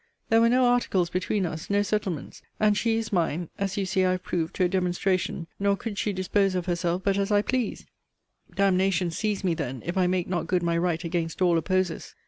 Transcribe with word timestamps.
There 0.29 0.41
were 0.41 0.49
no 0.49 0.65
articles 0.65 1.11
between 1.11 1.45
us, 1.45 1.69
no 1.69 1.83
settlements; 1.83 2.41
and 2.59 2.75
she 2.75 2.97
is 2.97 3.13
mine, 3.13 3.51
as 3.59 3.77
you 3.77 3.85
see 3.85 4.03
I 4.03 4.13
have 4.13 4.23
proved 4.23 4.55
to 4.55 4.63
a 4.63 4.67
demonstration; 4.67 5.45
nor 5.59 5.77
could 5.77 5.99
she 5.99 6.11
dispose 6.11 6.55
of 6.55 6.65
herself 6.65 7.03
but 7.03 7.19
as 7.19 7.31
I 7.31 7.43
pleased. 7.43 7.85
D 8.55 8.63
n 8.63 8.81
n 8.81 8.91
seize 9.11 9.43
me 9.43 9.53
then 9.53 9.83
if 9.85 9.97
I 9.99 10.07
make 10.07 10.27
not 10.27 10.47
good 10.47 10.63
my 10.63 10.75
right 10.75 11.03
against 11.03 11.39
all 11.39 11.55
opposers! 11.55 12.15